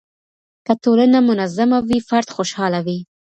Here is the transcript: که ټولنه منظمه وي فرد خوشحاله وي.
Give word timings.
که 0.65 0.73
ټولنه 0.83 1.17
منظمه 1.29 1.77
وي 1.87 1.99
فرد 2.09 2.27
خوشحاله 2.35 2.79
وي. 2.85 2.99